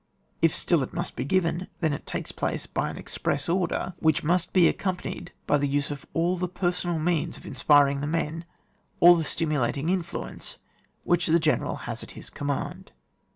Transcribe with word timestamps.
If 0.41 0.55
still 0.55 0.81
it 0.81 0.93
must 0.95 1.15
be 1.15 1.23
given, 1.25 1.67
then 1.79 1.93
it 1.93 2.07
takes 2.07 2.31
place 2.31 2.65
by 2.65 2.89
an 2.89 2.97
express 2.97 3.47
order, 3.47 3.93
which 3.99 4.23
must 4.23 4.51
be 4.51 4.67
accompanied 4.67 5.31
by 5.45 5.59
the 5.59 5.67
use 5.67 5.91
of 5.91 6.07
all 6.15 6.37
the 6.37 6.47
personal 6.47 6.97
means 6.97 7.37
of 7.37 7.45
inspiriting 7.45 8.01
the 8.01 8.07
men, 8.07 8.45
all 8.99 9.13
the 9.15 9.23
stimulating 9.23 9.89
influence 9.89 10.57
which 11.03 11.27
the 11.27 11.37
general 11.39 11.75
has 11.85 12.01
at 12.01 12.13
his 12.17 12.31
command. 12.31 12.91